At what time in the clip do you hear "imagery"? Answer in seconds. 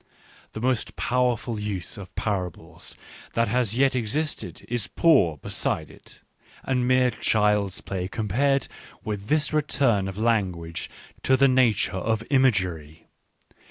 12.31-13.09